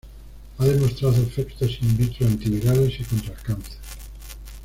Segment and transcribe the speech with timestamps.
[0.57, 3.77] Ha demostrado efectos "in vitro" antivirales y contra el cáncer.